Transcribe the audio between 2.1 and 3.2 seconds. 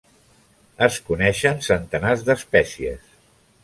d'espècies.